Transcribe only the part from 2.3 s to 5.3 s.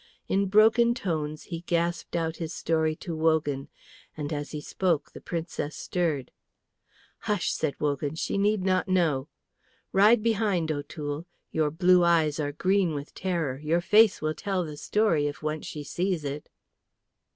his story to Wogan, and as he spoke the